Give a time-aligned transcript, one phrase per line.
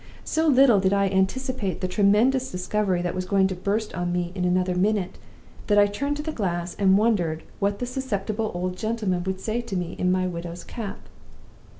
[0.23, 4.31] So little did I anticipate the tremendous discovery that was going to burst on me
[4.33, 5.19] in another minute,
[5.67, 9.61] that I turned to the glass, and wondered what the susceptible old gentleman would say
[9.61, 11.07] to me in my widow's cap.